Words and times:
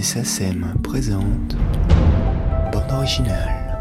Musée 0.00 0.24
SACEM 0.24 0.76
présente 0.82 1.56
Bande 2.72 2.90
originale. 2.90 3.76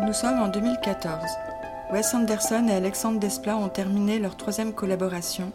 Nous 0.00 0.14
sommes 0.14 0.38
en 0.38 0.48
2014. 0.48 1.20
Wes 1.92 2.14
Anderson 2.14 2.66
et 2.70 2.72
Alexandre 2.72 3.20
Desplat 3.20 3.58
ont 3.58 3.68
terminé 3.68 4.18
leur 4.18 4.38
troisième 4.38 4.72
collaboration 4.72 5.52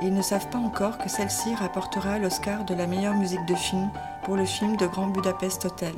et 0.00 0.06
ils 0.06 0.14
ne 0.14 0.22
savent 0.22 0.48
pas 0.48 0.56
encore 0.56 0.96
que 0.96 1.10
celle-ci 1.10 1.54
rapportera 1.54 2.18
l'Oscar 2.18 2.64
de 2.64 2.74
la 2.74 2.86
meilleure 2.86 3.14
musique 3.14 3.44
de 3.46 3.56
film 3.56 3.90
pour 4.24 4.36
le 4.36 4.46
film 4.46 4.78
de 4.78 4.86
Grand 4.86 5.08
Budapest 5.08 5.66
Hotel. 5.66 5.92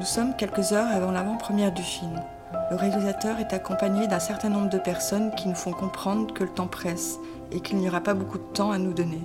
Nous 0.00 0.04
sommes 0.06 0.34
quelques 0.34 0.72
heures 0.72 0.90
avant 0.92 1.12
l'avant-première 1.12 1.70
du 1.70 1.82
film. 1.84 2.20
Le 2.68 2.76
réalisateur 2.76 3.38
est 3.38 3.52
accompagné 3.52 4.08
d'un 4.08 4.18
certain 4.18 4.48
nombre 4.48 4.68
de 4.68 4.78
personnes 4.78 5.30
qui 5.36 5.48
nous 5.48 5.54
font 5.54 5.70
comprendre 5.70 6.34
que 6.34 6.42
le 6.42 6.50
temps 6.50 6.66
presse 6.66 7.20
et 7.52 7.60
qu'il 7.60 7.76
n'y 7.76 7.88
aura 7.88 8.00
pas 8.00 8.14
beaucoup 8.14 8.38
de 8.38 8.52
temps 8.54 8.72
à 8.72 8.78
nous 8.78 8.92
donner. 8.92 9.20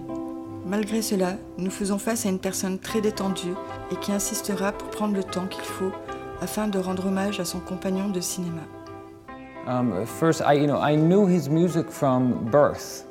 Malgré 0.64 1.02
cela, 1.02 1.34
nous 1.58 1.72
faisons 1.72 1.98
face 1.98 2.28
à 2.28 2.30
une 2.30 2.38
personne 2.38 2.78
très 2.78 3.02
détendue 3.02 3.56
et 3.92 3.96
qui 3.96 4.12
insistera 4.12 4.72
pour 4.72 4.90
prendre 4.90 5.16
le 5.16 5.24
temps 5.24 5.48
qu'il 5.48 5.64
faut 5.64 5.92
afin 6.40 6.68
de 6.68 6.78
rendre 6.78 7.08
hommage 7.08 7.40
à 7.40 7.46
son 7.46 7.60
compagnon 7.60 8.10
de 8.10 8.20
cinéma. 8.20 8.62
Um, 9.68 10.06
first, 10.06 10.42
I, 10.42 10.54
you 10.54 10.68
know, 10.68 10.80
I 10.80 10.96
knew 10.96 11.26
his 11.26 11.50
music 11.50 11.90
from 11.90 12.48
Birth, 12.52 13.06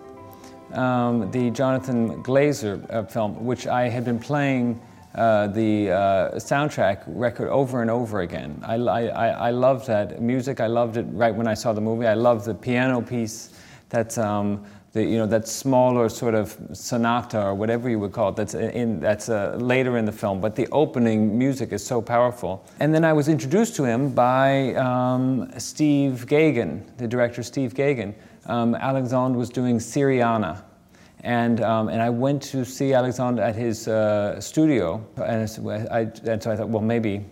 um, 0.74 1.28
the 1.32 1.50
Jonathan 1.50 2.22
Glazer 2.22 2.80
uh, 2.90 3.02
film, 3.04 3.44
which 3.44 3.66
I 3.66 3.88
had 3.88 4.04
been 4.04 4.20
playing 4.20 4.78
uh, 5.14 5.48
the 5.48 5.90
uh, 5.90 6.30
soundtrack 6.36 7.02
record 7.06 7.48
over 7.48 7.82
and 7.82 7.90
over 7.90 8.20
again. 8.20 8.62
I, 8.64 8.74
I, 8.74 9.26
I 9.28 9.50
loved 9.50 9.86
that 9.88 10.22
music. 10.22 10.60
I 10.60 10.68
loved 10.68 10.96
it 10.96 11.06
right 11.10 11.34
when 11.34 11.48
I 11.48 11.54
saw 11.54 11.72
the 11.72 11.80
movie. 11.80 12.06
I 12.06 12.14
loved 12.14 12.44
the 12.44 12.54
piano 12.54 13.00
piece. 13.00 13.50
That's 13.88 14.18
um, 14.18 14.64
the, 14.92 15.02
you 15.02 15.18
know 15.18 15.26
that 15.26 15.48
smaller 15.48 16.08
sort 16.08 16.34
of 16.34 16.56
sonata 16.72 17.42
or 17.42 17.54
whatever 17.54 17.88
you 17.90 17.98
would 17.98 18.12
call 18.12 18.30
it. 18.30 18.36
That's 18.36 18.54
in 18.54 19.00
that's 19.00 19.28
uh, 19.28 19.56
later 19.56 19.98
in 19.98 20.04
the 20.04 20.12
film. 20.12 20.40
But 20.40 20.54
the 20.54 20.68
opening 20.68 21.36
music 21.36 21.72
is 21.72 21.84
so 21.84 22.00
powerful. 22.00 22.64
And 22.78 22.94
then 22.94 23.04
I 23.04 23.12
was 23.12 23.28
introduced 23.28 23.74
to 23.76 23.84
him 23.84 24.10
by 24.10 24.74
um, 24.74 25.50
Steve 25.58 26.26
Gaghan, 26.26 26.84
the 26.98 27.08
director 27.08 27.42
Steve 27.42 27.74
Gaghan. 27.74 28.14
Um, 28.46 28.74
Alexandre 28.76 29.38
was 29.38 29.50
doing 29.50 29.78
Syriana 29.78 30.62
and, 31.22 31.60
um, 31.60 31.88
and 31.88 32.00
I 32.00 32.10
went 32.10 32.42
to 32.44 32.64
see 32.64 32.94
Alexander 32.94 33.42
at 33.42 33.54
his 33.54 33.88
uh, 33.88 34.40
studio, 34.40 35.04
and, 35.16 35.88
I, 35.90 36.00
and, 36.30 36.42
so 36.42 36.50
I 36.50 36.56
thought, 36.56 36.68
well, 36.68 36.82
maybe 36.82 37.24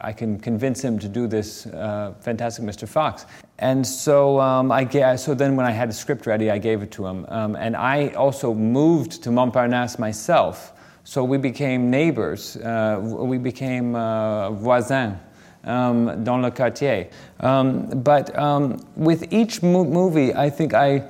I 0.00 0.12
can 0.12 0.38
convince 0.38 0.82
him 0.82 0.98
to 0.98 1.08
do 1.08 1.26
this 1.26 1.66
uh, 1.66 2.14
fantastic 2.20 2.64
Mr. 2.64 2.88
Fox. 2.88 3.26
And 3.58 3.86
so, 3.86 4.40
um, 4.40 4.72
I 4.72 5.16
so 5.16 5.34
then 5.34 5.54
when 5.54 5.66
I 5.66 5.70
had 5.70 5.88
the 5.88 5.94
script 5.94 6.26
ready, 6.26 6.50
I 6.50 6.58
gave 6.58 6.82
it 6.82 6.90
to 6.92 7.06
him. 7.06 7.26
Um, 7.28 7.54
and 7.54 7.76
I 7.76 8.08
also 8.08 8.52
moved 8.52 9.22
to 9.22 9.30
Montparnasse 9.30 9.98
myself, 9.98 10.72
so 11.04 11.22
we 11.22 11.38
became 11.38 11.90
neighbors. 11.90 12.56
Uh, 12.56 12.98
we 13.00 13.38
became 13.38 13.94
uh, 13.94 14.50
voisins. 14.50 15.18
Um, 15.64 16.24
dans 16.24 16.42
le 16.42 16.50
quartier. 16.50 17.08
Um, 17.38 17.86
but 18.02 18.36
um, 18.36 18.84
with 18.96 19.32
each 19.32 19.62
mo- 19.62 19.84
movie, 19.84 20.34
I 20.34 20.50
think 20.50 20.74
I, 20.74 21.04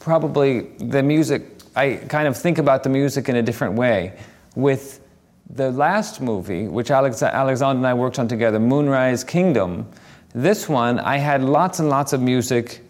probably 0.00 0.62
the 0.78 1.02
music, 1.02 1.42
I 1.76 1.94
kind 2.08 2.26
of 2.26 2.36
think 2.36 2.58
about 2.58 2.82
the 2.82 2.88
music 2.88 3.28
in 3.28 3.36
a 3.36 3.42
different 3.42 3.74
way. 3.74 4.18
With 4.56 5.00
the 5.48 5.70
last 5.70 6.20
movie, 6.20 6.66
which 6.66 6.90
Alex, 6.90 7.22
Alexandre 7.22 7.78
and 7.78 7.86
I 7.86 7.94
worked 7.94 8.18
on 8.18 8.26
together, 8.26 8.58
Moonrise 8.58 9.22
Kingdom, 9.22 9.86
this 10.34 10.68
one 10.68 10.98
I 10.98 11.18
had 11.18 11.42
lots 11.42 11.78
and 11.78 11.88
lots 11.88 12.12
of 12.12 12.20
music 12.20 12.80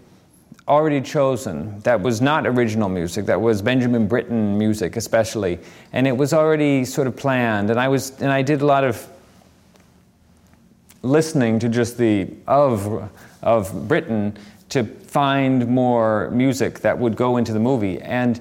already 0.69 1.01
chosen 1.01 1.81
that 1.81 2.01
was 2.01 2.21
not 2.21 2.47
original 2.47 2.89
music, 2.89 3.27
that 3.27 3.41
was 3.41 3.61
Benjamin 3.61 4.07
Britten 4.07 4.57
music 4.57 4.97
especially, 4.97 5.59
and 5.93 6.07
it 6.07 6.17
was 6.17 6.33
already 6.33 6.85
sort 6.85 7.07
of 7.07 7.17
planned. 7.17 7.71
And 7.71 7.81
I 7.81 7.89
was, 7.89 8.11
and 8.21 8.31
I 8.31 8.43
did 8.43 8.63
a 8.63 8.67
lot 8.67 8.85
of 8.85 9.07
listening 11.03 11.59
to 11.59 11.69
just 11.69 11.99
the 11.99 12.29
of 12.47 13.11
of 13.43 13.89
Britten 13.89 14.37
to 14.71 14.85
find 14.85 15.67
more 15.69 16.31
music 16.31 16.81
that 16.81 16.99
would 16.99 17.17
go 17.17 17.37
into 17.37 17.53
the 17.53 17.61
movie. 17.61 18.01
And 18.01 18.41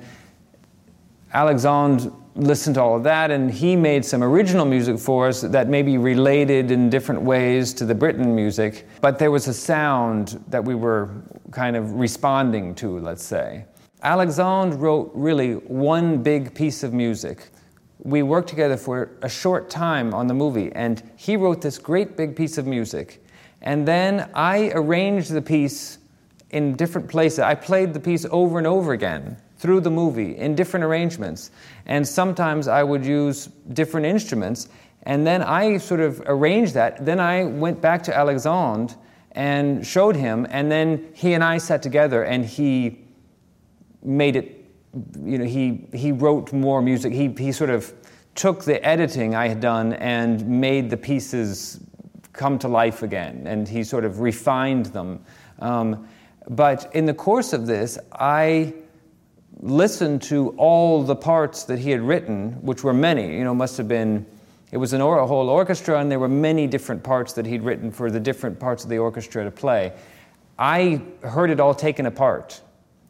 Alexandre 1.34 2.12
listened 2.36 2.76
to 2.76 2.82
all 2.82 2.96
of 2.96 3.04
that, 3.04 3.32
and 3.32 3.52
he 3.52 3.76
made 3.76 4.06
some 4.06 4.24
original 4.24 4.66
music 4.66 4.98
for 4.98 5.28
us 5.28 5.42
that 5.42 5.68
maybe 5.68 5.98
related 5.98 6.72
in 6.72 6.90
different 6.90 7.22
ways 7.22 7.74
to 7.74 7.86
the 7.86 7.94
Britten 7.94 8.34
music. 8.36 8.88
But 9.02 9.20
there 9.20 9.32
was 9.32 9.48
a 9.48 9.54
sound 9.54 10.44
that 10.48 10.64
we 10.64 10.76
were 10.76 11.10
kind 11.52 11.76
of 11.76 11.94
responding 11.94 12.76
to, 12.76 13.00
let's 13.00 13.24
say. 13.24 13.66
Alexandre 14.04 14.78
wrote 14.78 15.12
really 15.14 15.54
one 15.54 16.24
big 16.24 16.54
piece 16.56 16.84
of 16.84 16.94
music. 16.94 17.50
We 18.04 18.24
worked 18.24 18.48
together 18.48 18.78
for 18.78 19.12
a 19.24 19.30
short 19.30 19.70
time 19.70 20.14
on 20.14 20.28
the 20.28 20.34
movie, 20.34 20.72
and 20.74 21.04
he 21.18 21.36
wrote 21.36 21.62
this 21.62 21.78
great 21.78 22.16
big 22.16 22.36
piece 22.36 22.58
of 22.58 22.66
music. 22.66 23.24
And 23.62 23.86
then 23.86 24.30
I 24.34 24.72
arranged 24.74 25.32
the 25.32 25.42
piece 25.42 25.98
in 26.52 26.76
different 26.76 27.08
places. 27.08 27.40
I 27.40 27.56
played 27.56 27.94
the 27.94 28.00
piece 28.00 28.26
over 28.32 28.58
and 28.58 28.68
over 28.68 28.94
again 28.94 29.38
through 29.58 29.82
the 29.82 29.92
movie 29.92 30.38
in 30.38 30.56
different 30.56 30.86
arrangements. 30.86 31.52
And 31.86 32.08
sometimes 32.08 32.68
I 32.68 32.82
would 32.84 33.06
use 33.06 33.48
different 33.74 34.06
instruments. 34.06 34.70
And 35.04 35.28
then 35.28 35.44
I 35.44 35.78
sort 35.78 36.00
of 36.00 36.22
arranged 36.26 36.74
that. 36.74 37.06
Then 37.06 37.20
I 37.20 37.46
went 37.46 37.82
back 37.82 38.02
to 38.04 38.18
Alexandre 38.18 38.96
and 39.34 39.86
showed 39.86 40.16
him. 40.16 40.48
And 40.50 40.72
then 40.72 41.10
he 41.14 41.34
and 41.34 41.44
I 41.44 41.58
sat 41.58 41.84
together 41.84 42.24
and 42.24 42.46
he 42.46 43.06
made 44.02 44.36
it, 44.36 44.66
you 45.24 45.38
know, 45.38 45.46
he, 45.46 45.88
he 45.94 46.12
wrote 46.12 46.54
more 46.54 46.82
music. 46.82 47.14
He, 47.14 47.28
he 47.28 47.52
sort 47.52 47.70
of 47.70 47.94
took 48.36 48.64
the 48.64 48.84
editing 48.86 49.36
I 49.36 49.50
had 49.50 49.60
done 49.60 49.94
and 49.94 50.46
made 50.48 50.90
the 50.90 50.98
pieces 50.98 51.82
come 52.32 52.58
to 52.60 52.70
life 52.70 53.04
again. 53.04 53.46
And 53.46 53.68
he 53.68 53.84
sort 53.84 54.06
of 54.06 54.22
refined 54.22 54.88
them. 54.88 55.24
Um, 55.60 56.08
but 56.50 56.90
in 56.96 57.06
the 57.06 57.14
course 57.14 57.54
of 57.54 57.68
this, 57.68 57.98
I 58.12 58.74
listened 59.62 60.22
to 60.24 60.50
all 60.58 61.04
the 61.04 61.16
parts 61.16 61.66
that 61.66 61.80
he 61.80 61.92
had 61.92 62.02
written, 62.02 62.54
which 62.62 62.84
were 62.84 62.94
many, 62.94 63.38
you 63.38 63.44
know, 63.44 63.54
must 63.54 63.78
have 63.78 63.88
been, 63.88 64.26
it 64.72 64.78
was 64.78 64.94
an 64.94 65.02
or- 65.02 65.20
a 65.20 65.28
whole 65.28 65.50
orchestra, 65.50 66.00
and 66.00 66.10
there 66.10 66.20
were 66.20 66.28
many 66.30 66.66
different 66.66 67.04
parts 67.04 67.34
that 67.34 67.46
he'd 67.46 67.62
written 67.62 67.92
for 67.92 68.10
the 68.10 68.20
different 68.20 68.60
parts 68.60 68.84
of 68.84 68.90
the 68.90 68.98
orchestra 68.98 69.44
to 69.44 69.52
play. 69.52 69.94
I 70.58 71.02
heard 71.22 71.50
it 71.50 71.60
all 71.60 71.76
taken 71.76 72.06
apart. 72.06 72.62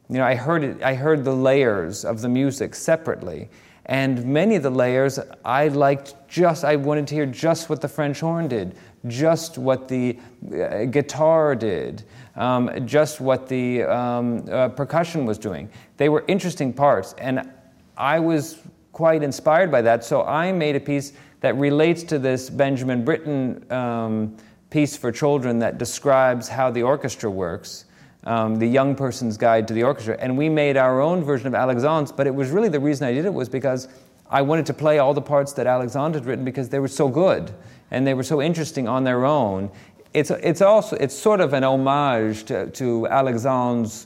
You 0.10 0.18
know, 0.18 0.26
I 0.26 0.36
heard, 0.36 0.64
it, 0.64 0.84
I 0.84 0.96
heard 0.96 1.24
the 1.24 1.36
layers 1.36 2.04
of 2.04 2.22
the 2.22 2.30
music 2.30 2.76
separately. 2.76 3.50
And 3.90 4.24
many 4.24 4.56
of 4.56 4.62
the 4.62 4.70
layers 4.70 5.18
I 5.44 5.68
liked 5.70 6.14
just, 6.28 6.64
I 6.64 6.76
wanted 6.76 7.08
to 7.08 7.16
hear 7.16 7.26
just 7.26 7.72
what 7.72 7.82
the 7.82 7.88
French 7.88 8.20
horn 8.20 8.48
did, 8.48 8.76
just 9.08 9.58
what 9.58 9.88
the 9.88 10.20
uh, 10.54 10.86
guitar 10.86 11.56
did, 11.56 12.04
um, 12.36 12.86
just 12.86 13.20
what 13.20 13.50
the 13.50 13.82
um, 13.84 14.48
uh, 14.48 14.70
percussion 14.70 15.26
was 15.26 15.40
doing. 15.40 15.68
They 15.98 16.08
were 16.08 16.24
interesting 16.28 16.72
parts, 16.72 17.16
and 17.18 17.52
I 17.98 18.20
was 18.20 18.60
quite 18.94 19.24
inspired 19.24 19.72
by 19.72 19.82
that. 19.82 20.04
So 20.04 20.24
I 20.24 20.52
made 20.52 20.76
a 20.76 20.80
piece 20.80 21.14
that 21.40 21.56
relates 21.56 22.04
to 22.04 22.20
this 22.20 22.48
Benjamin 22.48 23.04
Britten 23.04 23.66
um, 23.72 24.38
piece 24.70 24.96
for 24.96 25.12
children 25.12 25.58
that 25.60 25.80
describes 25.80 26.48
how 26.48 26.70
the 26.70 26.84
orchestra 26.84 27.32
works. 27.32 27.86
Um, 28.30 28.58
the 28.58 28.68
young 28.68 28.94
person's 28.94 29.38
guide 29.38 29.68
to 29.70 29.74
the 29.74 29.82
orchestra, 29.82 30.16
and 30.20 30.38
we 30.38 30.50
made 30.50 30.78
our 30.78 31.02
own 31.02 31.24
version 31.24 31.48
of 31.48 31.56
Alexandre's. 31.56 32.12
But 32.12 32.28
it 32.28 32.36
was 32.36 32.52
really 32.52 32.70
the 32.70 32.80
reason 32.80 33.08
I 33.08 33.12
did 33.12 33.26
it 33.26 33.34
was 33.34 33.50
because 33.50 33.88
I 34.30 34.44
wanted 34.44 34.68
to 34.68 34.74
play 34.76 35.00
all 35.00 35.16
the 35.16 35.22
parts 35.22 35.54
that 35.54 35.66
Alexandre 35.66 36.20
had 36.20 36.28
written 36.28 36.46
because 36.46 36.70
they 36.70 36.78
were 36.78 36.88
so 36.88 37.08
good 37.08 37.52
and 37.90 38.06
they 38.06 38.14
were 38.14 38.22
so 38.22 38.40
interesting 38.40 38.88
on 38.88 39.04
their 39.04 39.26
own. 39.26 39.72
It's, 40.14 40.30
it's 40.30 40.62
also 40.62 40.96
it's 40.98 41.16
sort 41.16 41.42
of 41.42 41.54
an 41.54 41.64
homage 41.64 42.44
to, 42.46 42.70
to 42.70 43.08
Alexandre's 43.08 44.06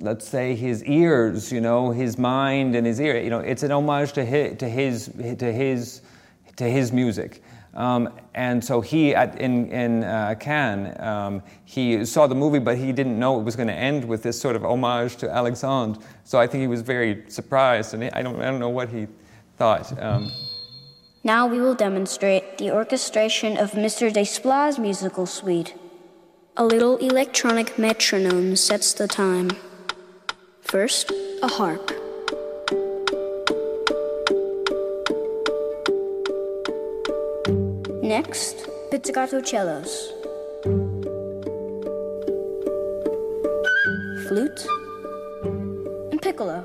let's 0.00 0.28
say 0.28 0.54
his 0.54 0.84
ears 0.84 1.52
you 1.52 1.60
know 1.60 1.90
his 1.90 2.18
mind 2.18 2.76
and 2.76 2.86
his 2.86 3.00
ear. 3.00 3.18
You 3.18 3.30
know 3.30 3.38
it's 3.38 3.62
an 3.62 3.72
homage 3.72 4.12
to 4.12 4.26
his 4.26 4.58
to 4.58 4.68
his 4.68 5.10
to 5.38 5.50
his 5.50 6.02
to 6.56 6.64
his 6.64 6.92
music 6.92 7.42
um, 7.74 8.12
and 8.34 8.62
so 8.64 8.80
he 8.80 9.14
at, 9.14 9.38
in, 9.40 9.70
in 9.70 10.04
uh, 10.04 10.34
Cannes 10.38 10.94
um, 11.00 11.42
he 11.64 12.04
saw 12.04 12.26
the 12.26 12.34
movie 12.34 12.58
but 12.58 12.76
he 12.76 12.92
didn't 12.92 13.18
know 13.18 13.38
it 13.40 13.44
was 13.44 13.56
going 13.56 13.68
to 13.68 13.74
end 13.74 14.04
with 14.04 14.22
this 14.22 14.40
sort 14.40 14.56
of 14.56 14.64
homage 14.64 15.16
to 15.16 15.30
Alexandre 15.30 16.00
so 16.24 16.38
I 16.38 16.46
think 16.46 16.60
he 16.60 16.68
was 16.68 16.82
very 16.82 17.24
surprised 17.28 17.94
and 17.94 18.04
I 18.04 18.22
don't, 18.22 18.40
I 18.40 18.44
don't 18.50 18.60
know 18.60 18.68
what 18.68 18.88
he 18.88 19.06
thought 19.56 19.98
um, 20.02 20.30
now 21.24 21.46
we 21.46 21.60
will 21.60 21.74
demonstrate 21.76 22.58
the 22.58 22.72
orchestration 22.72 23.56
of 23.56 23.72
Mr. 23.72 24.12
Desplat's 24.12 24.76
musical 24.76 25.24
suite. 25.24 25.76
A 26.56 26.64
little 26.64 26.96
electronic 26.96 27.78
metronome 27.78 28.56
sets 28.56 28.92
the 28.92 29.06
time. 29.06 29.52
First, 30.62 31.12
a 31.42 31.46
harp. 31.46 32.01
Next, 38.12 38.68
pizzicato 38.90 39.40
cellos. 39.40 40.12
flute, 44.28 44.66
and 46.10 46.20
piccolo. 46.20 46.62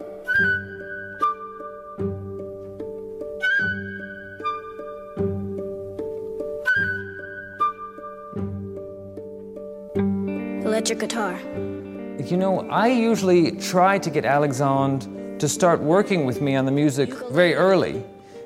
Electric 10.65 10.99
guitar. 10.99 11.39
You 12.25 12.35
know, 12.35 12.67
I 12.69 12.87
usually 12.87 13.51
try 13.51 13.97
to 13.99 14.09
get 14.09 14.25
Alexandre 14.25 15.07
to 15.39 15.47
start 15.47 15.79
working 15.79 16.25
with 16.25 16.41
me 16.41 16.57
on 16.57 16.65
the 16.65 16.73
music 16.73 17.13
very 17.31 17.55
early, 17.55 18.03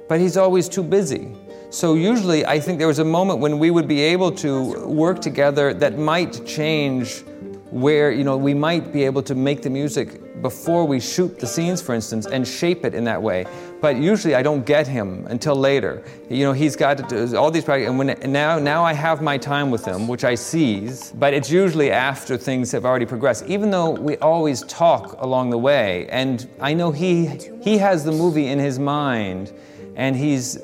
but 0.08 0.20
he's 0.20 0.38
always 0.38 0.70
too 0.70 0.84
busy. 0.84 1.36
So 1.72 1.94
usually 1.94 2.46
I 2.46 2.60
think 2.60 2.80
there 2.80 2.88
was 2.88 3.00
a 3.00 3.06
moment 3.06 3.40
when 3.40 3.58
we 3.58 3.72
would 3.72 3.88
be 3.88 4.02
able 4.02 4.30
to 4.34 4.86
work 4.88 5.22
together 5.22 5.74
that 5.76 5.98
might 5.98 6.46
change 6.46 7.24
where 7.72 8.12
you 8.12 8.26
know 8.26 8.36
we 8.36 8.54
might 8.54 8.92
be 8.92 9.06
able 9.06 9.24
to 9.24 9.34
make 9.34 9.62
the 9.62 9.70
music 9.70 10.42
before 10.42 10.84
we 10.84 11.00
shoot 11.00 11.40
the 11.40 11.48
scenes 11.48 11.82
for 11.82 11.96
instance 11.96 12.26
and 12.26 12.46
shape 12.46 12.84
it 12.84 12.94
in 12.94 13.06
that 13.06 13.22
way. 13.22 13.46
But 13.80 13.96
usually 13.96 14.36
i 14.36 14.44
don't 14.44 14.66
get 14.66 14.86
him 14.86 15.26
until 15.28 15.56
later. 15.56 16.04
You 16.30 16.44
know 16.44 16.52
he's 16.52 16.76
got 16.76 17.14
all 17.34 17.50
these 17.50 17.64
projects 17.64 17.88
and 17.88 17.98
when 17.98 18.20
now 18.30 18.60
now 18.60 18.84
i 18.84 18.92
have 18.92 19.22
my 19.22 19.38
time 19.38 19.72
with 19.72 19.86
him 19.86 20.10
which 20.10 20.26
i 20.26 20.36
seize 20.36 21.14
but 21.14 21.34
it's 21.34 21.50
usually 21.50 21.90
after 21.90 22.36
things 22.36 22.70
have 22.74 22.84
already 22.84 23.06
progressed 23.06 23.46
even 23.46 23.72
though 23.72 23.92
we 23.92 24.18
always 24.18 24.64
talk 24.64 25.16
along 25.22 25.52
the 25.52 25.58
way. 25.58 26.06
And 26.10 26.50
i 26.60 26.74
know 26.74 26.92
he 26.92 27.28
he 27.64 27.78
has 27.78 28.04
the 28.04 28.12
movie 28.12 28.48
in 28.48 28.60
his 28.60 28.78
mind 28.78 29.54
and 29.96 30.18
he's 30.18 30.58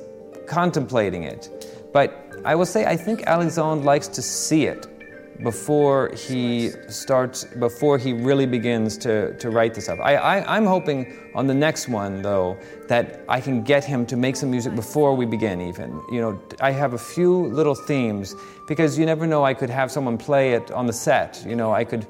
contemplating 0.48 1.24
it 1.24 1.50
but 1.94 2.32
i 2.46 2.56
will 2.56 2.66
say 2.66 2.86
i 2.86 2.96
think 2.96 3.24
alexandre 3.28 3.84
likes 3.84 4.08
to 4.08 4.22
see 4.22 4.66
it 4.66 4.88
before 5.44 6.12
he 6.16 6.72
starts, 6.88 7.44
before 7.44 7.98
he 7.98 8.14
really 8.14 8.46
begins 8.46 8.98
to, 8.98 9.38
to 9.38 9.50
write 9.50 9.74
this 9.74 9.88
up. 9.90 10.00
I, 10.00 10.16
I, 10.16 10.56
I'm 10.56 10.66
hoping 10.66 11.14
on 11.36 11.48
the 11.48 11.54
next 11.54 11.88
one, 11.88 12.22
though, 12.22 12.58
that 12.88 13.22
I 13.30 13.40
can 13.40 13.62
get 13.62 13.84
him 13.84 14.06
to 14.08 14.18
make 14.18 14.36
some 14.36 14.50
music 14.50 14.76
before 14.76 15.16
we 15.16 15.26
begin, 15.26 15.62
even. 15.62 16.02
You 16.12 16.22
know, 16.22 16.42
I 16.60 16.72
have 16.72 16.94
a 16.94 16.98
few 16.98 17.48
little 17.48 17.76
themes 17.76 18.36
because 18.68 18.98
you 18.98 19.06
never 19.06 19.28
know, 19.28 19.44
I 19.44 19.54
could 19.54 19.70
have 19.70 19.92
someone 19.92 20.18
play 20.18 20.54
it 20.54 20.72
on 20.72 20.88
the 20.88 20.94
set. 20.94 21.44
You 21.46 21.56
know, 21.56 21.74
I 21.74 21.84
could. 21.84 22.06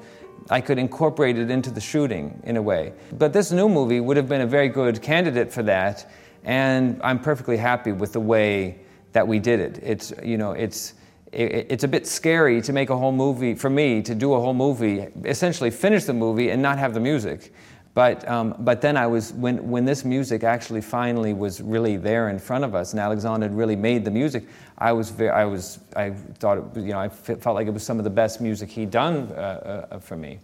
I 0.50 0.62
could 0.62 0.78
incorporate 0.78 1.36
it 1.36 1.50
into 1.50 1.70
the 1.70 1.80
shooting 1.80 2.40
in 2.44 2.56
a 2.56 2.62
way. 2.62 2.94
But 3.12 3.34
this 3.34 3.52
new 3.52 3.68
movie 3.68 4.00
would 4.00 4.16
have 4.16 4.30
been 4.30 4.40
a 4.40 4.46
very 4.46 4.70
good 4.70 5.02
candidate 5.02 5.52
for 5.52 5.62
that, 5.64 6.10
and 6.44 7.00
I'm 7.02 7.18
perfectly 7.18 7.56
happy 7.56 7.92
with 7.92 8.12
the 8.12 8.20
way 8.20 8.80
that 9.12 9.26
we 9.26 9.38
did 9.38 9.60
it. 9.60 9.80
It's, 9.82 10.12
you 10.22 10.38
know, 10.38 10.52
it's, 10.52 10.94
it's 11.32 11.84
a 11.84 11.88
bit 11.88 12.06
scary 12.06 12.62
to 12.62 12.72
make 12.72 12.90
a 12.90 12.96
whole 12.96 13.12
movie, 13.12 13.54
for 13.54 13.70
me, 13.70 14.02
to 14.02 14.14
do 14.14 14.32
a 14.34 14.40
whole 14.40 14.54
movie, 14.54 15.08
essentially 15.24 15.70
finish 15.70 16.04
the 16.04 16.12
movie 16.14 16.50
and 16.50 16.62
not 16.62 16.78
have 16.78 16.94
the 16.94 17.00
music. 17.00 17.52
But, 17.94 18.28
um, 18.28 18.54
but 18.60 18.80
then 18.80 18.96
I 18.96 19.06
was, 19.08 19.32
when, 19.32 19.68
when 19.68 19.84
this 19.84 20.04
music 20.04 20.44
actually 20.44 20.80
finally 20.80 21.34
was 21.34 21.60
really 21.60 21.96
there 21.96 22.28
in 22.28 22.38
front 22.38 22.64
of 22.64 22.74
us 22.74 22.92
and 22.92 23.00
Alexander 23.00 23.46
had 23.48 23.56
really 23.56 23.76
made 23.76 24.04
the 24.04 24.10
music, 24.10 24.44
I 24.78 24.92
was, 24.92 25.10
very, 25.10 25.30
I 25.30 25.44
was, 25.44 25.80
I 25.96 26.10
thought, 26.10 26.58
it, 26.58 26.80
you 26.80 26.92
know, 26.92 27.00
I 27.00 27.08
felt 27.08 27.56
like 27.56 27.66
it 27.66 27.74
was 27.74 27.82
some 27.82 27.98
of 27.98 28.04
the 28.04 28.10
best 28.10 28.40
music 28.40 28.70
he'd 28.70 28.90
done 28.90 29.32
uh, 29.32 29.88
uh, 29.90 29.98
for 29.98 30.16
me. 30.16 30.38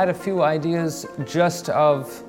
Had 0.00 0.08
a 0.08 0.14
few 0.14 0.40
ideas 0.40 1.04
just 1.26 1.68
of 1.68 2.24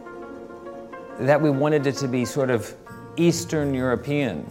that 1.20 1.42
we 1.42 1.50
wanted 1.50 1.88
it 1.88 1.96
to 1.96 2.06
be 2.06 2.26
sort 2.26 2.50
of 2.50 2.76
Eastern 3.16 3.74
European. 3.74 4.46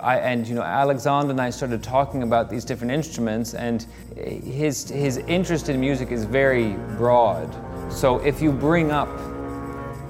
I, 0.00 0.16
and 0.20 0.48
you 0.48 0.54
know, 0.54 0.62
Alexander 0.62 1.32
and 1.32 1.40
I 1.40 1.50
started 1.50 1.82
talking 1.82 2.22
about 2.22 2.48
these 2.48 2.64
different 2.64 2.90
instruments, 2.90 3.52
and 3.52 3.86
his 4.16 4.88
his 4.88 5.18
interest 5.18 5.68
in 5.68 5.78
music 5.80 6.12
is 6.12 6.24
very 6.24 6.72
broad. 6.96 7.46
So 7.92 8.20
if 8.20 8.40
you 8.40 8.50
bring 8.50 8.90
up 8.90 9.10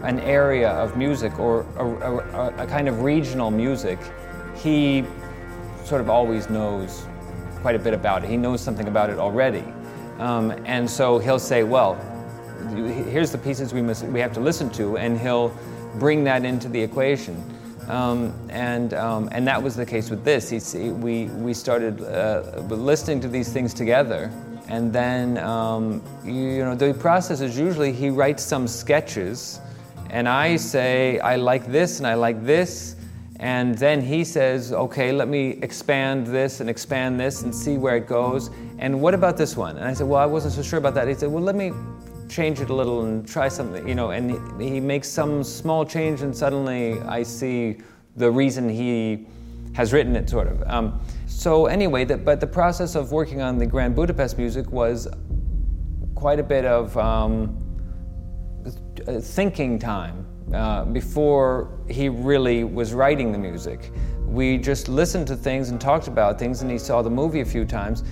an 0.04 0.20
area 0.20 0.70
of 0.70 0.96
music 0.96 1.40
or 1.40 1.66
a, 1.76 1.84
a, 1.84 2.62
a 2.62 2.66
kind 2.68 2.88
of 2.88 3.02
regional 3.02 3.50
music, 3.50 3.98
he 4.54 5.04
sort 5.82 6.00
of 6.00 6.08
always 6.08 6.48
knows 6.48 7.06
quite 7.60 7.74
a 7.74 7.80
bit 7.80 7.92
about 7.92 8.22
it. 8.22 8.30
He 8.30 8.36
knows 8.36 8.60
something 8.60 8.86
about 8.86 9.10
it 9.10 9.18
already, 9.18 9.64
um, 10.20 10.52
and 10.64 10.88
so 10.88 11.18
he'll 11.18 11.40
say, 11.40 11.64
"Well, 11.64 11.98
here's 13.10 13.32
the 13.32 13.38
pieces 13.38 13.72
we, 13.72 13.82
must, 13.82 14.04
we 14.04 14.20
have 14.20 14.32
to 14.34 14.40
listen 14.40 14.70
to, 14.70 14.96
and 14.96 15.18
he'll 15.20 15.56
bring 15.96 16.24
that 16.24 16.44
into 16.44 16.68
the 16.68 16.80
equation. 16.80 17.42
Um, 17.88 18.32
and, 18.48 18.94
um, 18.94 19.28
and 19.32 19.46
that 19.46 19.62
was 19.62 19.74
the 19.76 19.84
case 19.84 20.08
with 20.08 20.24
this. 20.24 20.48
He, 20.48 20.90
we, 20.90 21.26
we 21.26 21.52
started 21.52 22.00
uh, 22.02 22.60
listening 22.68 23.20
to 23.20 23.28
these 23.28 23.52
things 23.52 23.74
together. 23.74 24.30
And 24.68 24.92
then, 24.92 25.38
um, 25.38 26.02
you, 26.24 26.32
you 26.32 26.64
know, 26.64 26.74
the 26.74 26.94
process 26.94 27.40
is 27.40 27.58
usually 27.58 27.92
he 27.92 28.08
writes 28.08 28.42
some 28.42 28.68
sketches, 28.68 29.60
and 30.10 30.28
I 30.28 30.56
say, 30.56 31.18
I 31.20 31.36
like 31.36 31.66
this 31.66 31.98
and 31.98 32.06
I 32.06 32.14
like 32.14 32.44
this. 32.44 32.96
And 33.40 33.76
then 33.76 34.00
he 34.00 34.22
says, 34.22 34.72
okay, 34.72 35.10
let 35.10 35.26
me 35.26 35.58
expand 35.62 36.28
this 36.28 36.60
and 36.60 36.70
expand 36.70 37.18
this 37.18 37.42
and 37.42 37.52
see 37.52 37.76
where 37.76 37.96
it 37.96 38.06
goes. 38.06 38.50
And 38.78 39.00
what 39.00 39.14
about 39.14 39.36
this 39.36 39.56
one? 39.56 39.76
And 39.76 39.84
I 39.84 39.94
said, 39.94 40.06
well, 40.06 40.20
I 40.20 40.26
wasn't 40.26 40.54
so 40.54 40.62
sure 40.62 40.78
about 40.78 40.94
that. 40.94 41.08
He 41.08 41.14
said, 41.14 41.28
well, 41.28 41.42
let 41.42 41.56
me 41.56 41.72
change 42.32 42.60
it 42.60 42.70
a 42.70 42.74
little 42.74 43.04
and 43.04 43.28
try 43.28 43.48
something, 43.48 43.86
you 43.86 43.94
know, 43.94 44.10
and 44.10 44.30
he, 44.60 44.70
he 44.70 44.80
makes 44.80 45.08
some 45.08 45.44
small 45.44 45.84
change 45.84 46.22
and 46.22 46.34
suddenly 46.34 46.98
I 47.02 47.22
see 47.22 47.76
the 48.16 48.30
reason 48.30 48.68
he 48.68 49.26
has 49.74 49.92
written 49.92 50.16
it, 50.16 50.28
sort 50.28 50.48
of. 50.48 50.62
Um, 50.66 51.00
so 51.26 51.66
anyway, 51.66 52.04
the, 52.04 52.16
but 52.16 52.40
the 52.40 52.46
process 52.46 52.94
of 52.94 53.12
working 53.12 53.42
on 53.42 53.58
the 53.58 53.66
Grand 53.66 53.94
Budapest 53.94 54.38
music 54.38 54.70
was 54.70 55.08
quite 56.14 56.38
a 56.38 56.42
bit 56.42 56.64
of 56.64 56.96
um, 56.96 57.58
thinking 59.20 59.78
time 59.78 60.26
uh, 60.54 60.84
before 60.86 61.80
he 61.88 62.08
really 62.08 62.64
was 62.64 62.94
writing 62.94 63.32
the 63.32 63.38
music. 63.38 63.90
We 64.26 64.56
just 64.56 64.88
listened 64.88 65.26
to 65.26 65.36
things 65.36 65.70
and 65.70 65.80
talked 65.80 66.08
about 66.08 66.38
things, 66.38 66.62
and 66.62 66.70
he 66.70 66.78
saw 66.78 67.02
the 67.02 67.10
movie 67.10 67.40
a 67.40 67.44
few 67.44 67.64
times. 67.66 68.04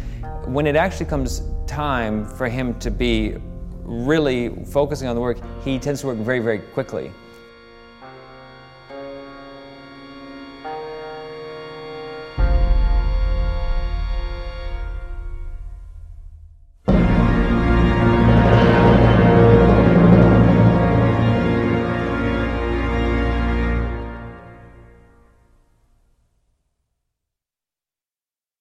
When 0.45 0.67
it 0.67 0.77
actually 0.77 1.07
comes 1.07 1.43
time 1.67 2.27
for 2.27 2.49
him 2.49 2.79
to 2.81 2.91
be 2.91 3.37
really 3.91 4.51
focusing 4.67 5.09
on 5.09 5.15
the 5.15 5.21
work, 5.21 5.39
he 5.65 5.79
tends 5.79 6.01
to 6.01 6.07
work 6.07 6.19
very, 6.19 6.39
very 6.39 6.59
quickly. 6.59 7.13